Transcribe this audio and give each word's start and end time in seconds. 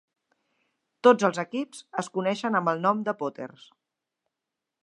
Tots 1.07 1.27
els 1.29 1.41
equips 1.43 1.83
es 2.05 2.11
coneixen 2.17 2.61
amb 2.61 2.75
el 2.75 2.85
nom 2.89 3.07
de 3.11 3.17
Potters. 3.23 3.73